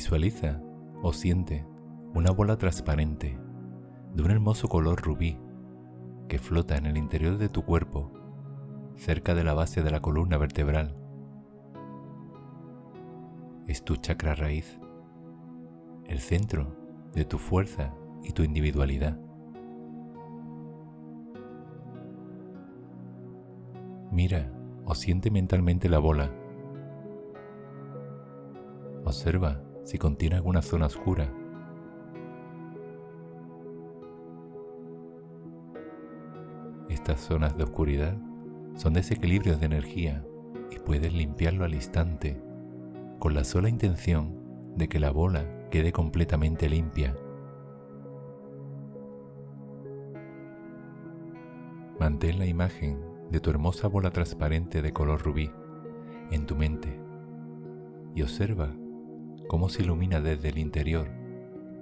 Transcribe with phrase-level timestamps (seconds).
[0.00, 0.62] Visualiza
[1.02, 1.66] o siente
[2.14, 3.38] una bola transparente
[4.14, 5.38] de un hermoso color rubí
[6.26, 8.10] que flota en el interior de tu cuerpo,
[8.96, 10.96] cerca de la base de la columna vertebral.
[13.66, 14.80] Es tu chakra raíz,
[16.06, 16.74] el centro
[17.12, 19.20] de tu fuerza y tu individualidad.
[24.10, 24.50] Mira
[24.86, 26.32] o siente mentalmente la bola.
[29.04, 31.32] Observa si contiene alguna zona oscura.
[36.88, 38.16] Estas zonas de oscuridad
[38.74, 40.24] son desequilibrios de energía
[40.70, 42.40] y puedes limpiarlo al instante
[43.18, 47.16] con la sola intención de que la bola quede completamente limpia.
[51.98, 52.98] Mantén la imagen
[53.30, 55.50] de tu hermosa bola transparente de color rubí
[56.30, 56.98] en tu mente
[58.14, 58.72] y observa
[59.50, 61.10] cómo se ilumina desde el interior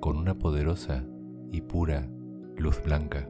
[0.01, 1.05] con una poderosa
[1.51, 2.09] y pura
[2.57, 3.29] luz blanca.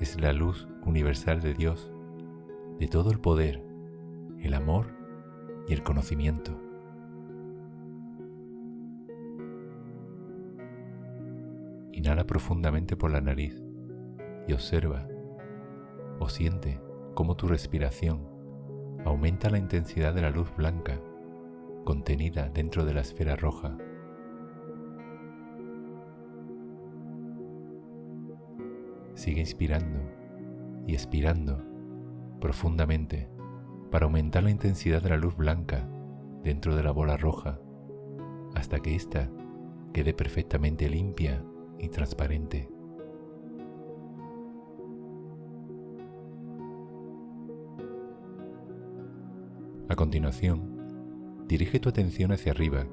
[0.00, 1.92] Es la luz universal de Dios,
[2.80, 3.64] de todo el poder,
[4.40, 4.86] el amor
[5.68, 6.60] y el conocimiento.
[11.92, 13.62] Inhala profundamente por la nariz
[14.48, 15.06] y observa
[16.18, 16.80] o siente
[17.14, 18.33] cómo tu respiración
[19.04, 21.00] aumenta la intensidad de la luz blanca
[21.84, 23.76] contenida dentro de la esfera roja.
[29.14, 30.00] Sigue inspirando
[30.86, 31.62] y expirando
[32.40, 33.28] profundamente
[33.90, 35.88] para aumentar la intensidad de la luz blanca
[36.42, 37.60] dentro de la bola roja
[38.54, 39.30] hasta que ésta
[39.92, 41.44] quede perfectamente limpia
[41.78, 42.73] y transparente.
[49.94, 52.84] A continuación, dirige tu atención hacia arriba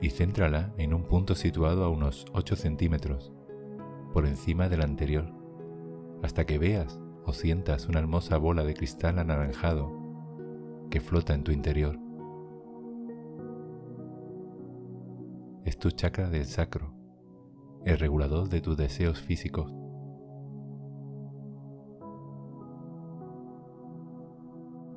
[0.00, 3.32] y céntrala en un punto situado a unos 8 centímetros
[4.12, 5.32] por encima del anterior,
[6.24, 9.92] hasta que veas o sientas una hermosa bola de cristal anaranjado
[10.90, 12.00] que flota en tu interior.
[15.64, 16.92] Es tu chakra del sacro
[17.84, 19.72] el regulador de tus deseos físicos.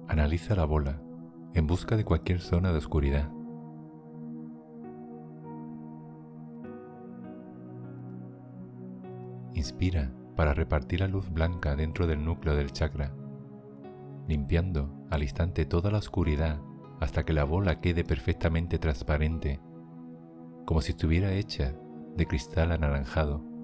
[0.07, 1.03] Analiza la bola
[1.57, 3.31] en busca de cualquier zona de oscuridad.
[9.55, 13.11] Inspira para repartir la luz blanca dentro del núcleo del chakra,
[14.27, 16.61] limpiando al instante toda la oscuridad
[16.99, 19.59] hasta que la bola quede perfectamente transparente,
[20.63, 21.73] como si estuviera hecha
[22.15, 23.56] de cristal anaranjado.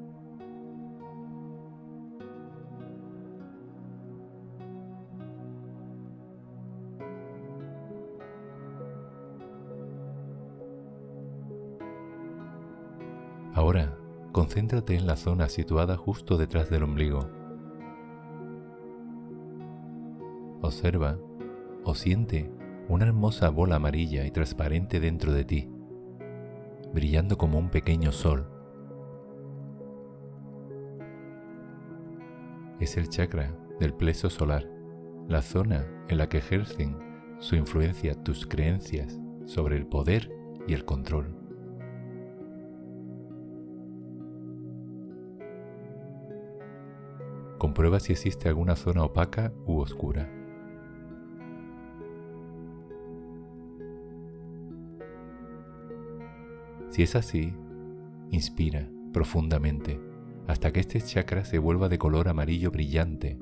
[14.54, 17.28] Concéntrate en la zona situada justo detrás del ombligo.
[20.62, 21.18] Observa
[21.84, 22.52] o siente
[22.88, 25.70] una hermosa bola amarilla y transparente dentro de ti
[26.94, 28.48] brillando como un pequeño sol.
[32.80, 34.70] Es el chakra del pleso solar,
[35.28, 36.96] la zona en la que ejercen
[37.40, 40.32] su influencia tus creencias sobre el poder
[40.68, 41.43] y el control.
[47.64, 50.30] Comprueba si existe alguna zona opaca u oscura.
[56.90, 57.56] Si es así,
[58.32, 59.98] inspira profundamente
[60.46, 63.40] hasta que este chakra se vuelva de color amarillo brillante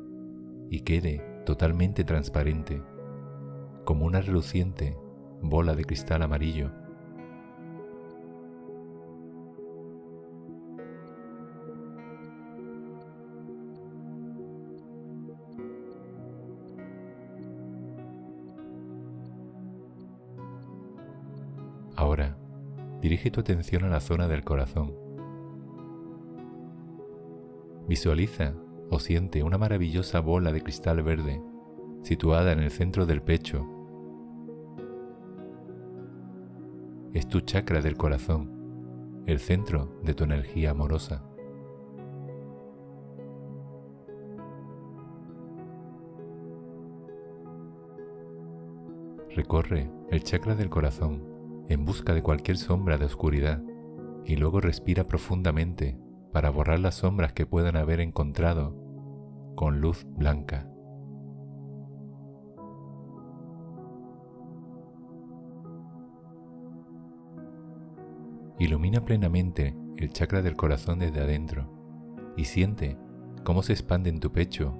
[0.69, 2.83] y quede totalmente transparente,
[3.85, 4.95] como una reluciente
[5.41, 6.80] bola de cristal amarillo.
[22.11, 22.35] Ahora,
[22.99, 24.93] dirige tu atención a la zona del corazón.
[27.87, 28.53] Visualiza
[28.89, 31.41] o siente una maravillosa bola de cristal verde
[32.03, 33.65] situada en el centro del pecho.
[37.13, 41.23] Es tu chakra del corazón, el centro de tu energía amorosa.
[49.33, 51.30] Recorre el chakra del corazón
[51.71, 53.61] en busca de cualquier sombra de oscuridad
[54.25, 55.97] y luego respira profundamente
[56.33, 58.75] para borrar las sombras que puedan haber encontrado
[59.55, 60.67] con luz blanca.
[68.59, 71.71] Ilumina plenamente el chakra del corazón desde adentro
[72.37, 72.97] y siente
[73.43, 74.77] cómo se expande en tu pecho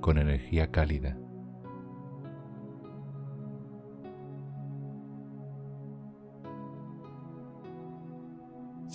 [0.00, 1.18] con energía cálida.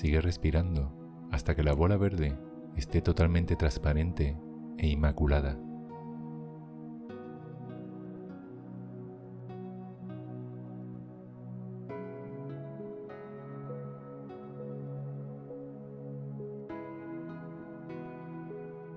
[0.04, 0.92] Sigue respirando
[1.32, 2.38] hasta que la bola verde
[2.76, 4.38] esté totalmente transparente
[4.78, 5.58] e inmaculada.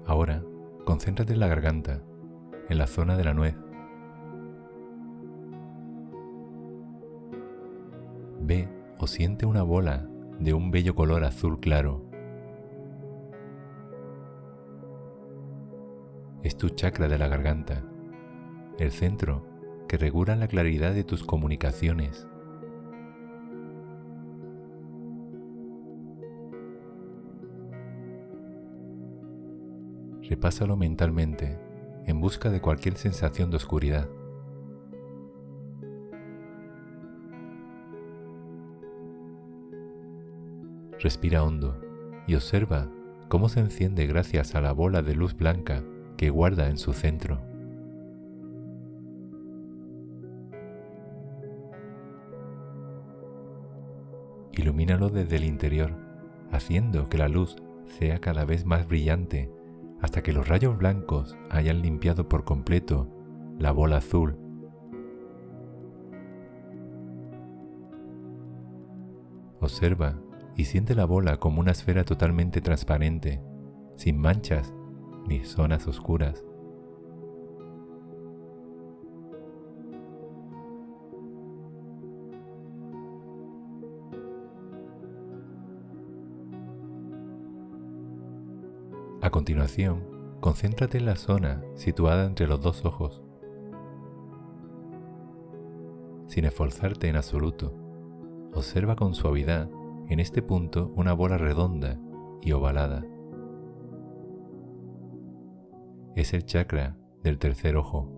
[0.06, 0.43] Ahora,
[0.85, 2.02] concéntrate en la garganta,
[2.69, 3.55] en la zona de la nuez.
[8.41, 8.69] Ve
[8.99, 12.05] o siente una bola de un bello color azul claro.
[16.43, 17.83] Es tu chakra de la garganta,
[18.79, 19.47] el centro
[19.88, 22.27] que regula la claridad de tus comunicaciones.
[30.29, 31.59] Repásalo mentalmente
[32.05, 34.09] en busca de cualquier sensación de oscuridad.
[41.00, 41.81] Respira hondo
[42.26, 42.88] y observa
[43.28, 45.82] cómo se enciende gracias a la bola de luz blanca
[46.16, 47.40] que guarda en su centro.
[54.52, 55.93] Ilumínalo desde el interior,
[56.50, 59.50] haciendo que la luz sea cada vez más brillante
[60.00, 63.08] hasta que los rayos blancos hayan limpiado por completo
[63.58, 64.38] la bola azul.
[69.60, 70.19] Observa
[70.56, 73.43] y siente la bola como una esfera totalmente transparente,
[73.94, 74.73] sin manchas
[75.29, 76.43] ni zonas oscuras.
[89.20, 90.05] A continuación,
[90.41, 93.23] concéntrate en la zona situada entre los dos ojos,
[96.29, 97.75] sin esforzarte en absoluto.
[98.55, 99.69] Observa con suavidad
[100.08, 101.99] en este punto una bola redonda
[102.43, 103.05] y ovalada.
[106.14, 108.12] Es el chakra del tercer ojo.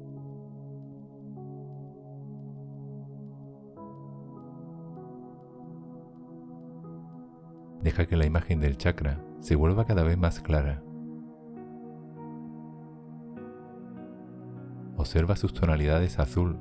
[7.82, 10.82] Deja que la imagen del chakra se vuelva cada vez más clara.
[14.96, 16.58] Observa sus tonalidades azul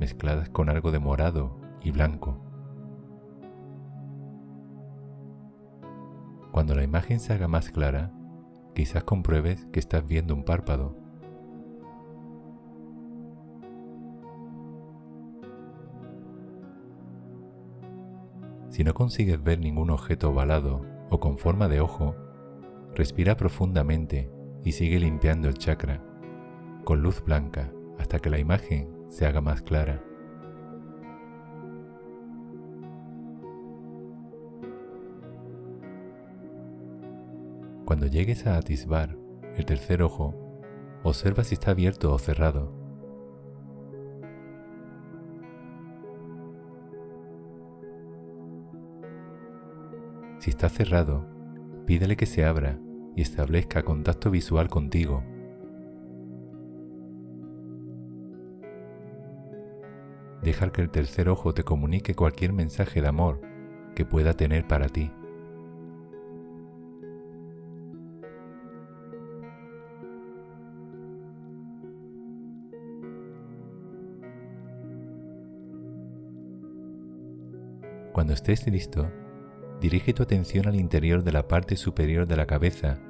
[0.00, 2.53] mezcladas con algo de morado y blanco.
[6.64, 8.10] Cuando la imagen se haga más clara,
[8.74, 10.96] quizás compruebes que estás viendo un párpado.
[18.70, 22.16] Si no consigues ver ningún objeto ovalado o con forma de ojo,
[22.94, 24.30] respira profundamente
[24.64, 26.02] y sigue limpiando el chakra
[26.84, 30.02] con luz blanca hasta que la imagen se haga más clara.
[37.94, 39.16] Cuando llegues a atisbar
[39.56, 40.34] el tercer ojo,
[41.04, 42.72] observa si está abierto o cerrado.
[50.40, 51.24] Si está cerrado,
[51.86, 52.80] pídele que se abra
[53.14, 55.22] y establezca contacto visual contigo.
[60.42, 63.40] Deja que el tercer ojo te comunique cualquier mensaje de amor
[63.94, 65.12] que pueda tener para ti.
[78.14, 79.10] Cuando estés listo,
[79.80, 83.00] dirige tu atención al interior de la parte superior de la cabeza.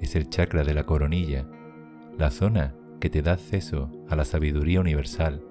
[0.00, 1.46] Es el chakra de la coronilla,
[2.16, 5.44] la zona que te da acceso a la sabiduría universal.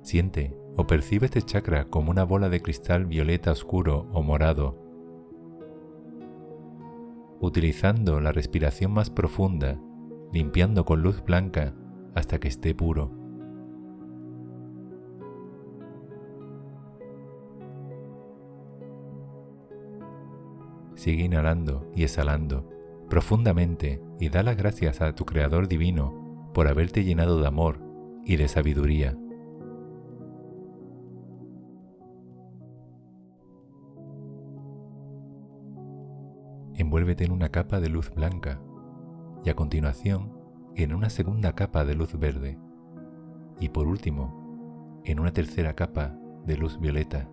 [0.00, 4.91] Siente o percibe este chakra como una bola de cristal violeta oscuro o morado
[7.42, 9.78] utilizando la respiración más profunda,
[10.32, 11.74] limpiando con luz blanca
[12.14, 13.10] hasta que esté puro.
[20.94, 22.70] Sigue inhalando y exhalando
[23.10, 27.80] profundamente y da las gracias a tu Creador Divino por haberte llenado de amor
[28.24, 29.18] y de sabiduría.
[36.92, 38.60] Envuélvete en una capa de luz blanca
[39.42, 40.30] y a continuación
[40.76, 42.58] en una segunda capa de luz verde
[43.58, 47.30] y por último en una tercera capa de luz violeta.